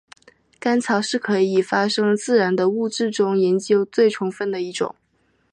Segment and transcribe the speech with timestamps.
[0.59, 4.95] 干草是可以发生自燃的物质中研究最充分的一种。